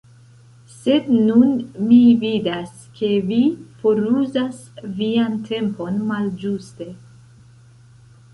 [0.75, 1.51] Sed nun
[1.89, 3.37] mi vidas ke vi
[3.83, 4.65] foruzas
[5.03, 6.91] vian tempon malĝuste.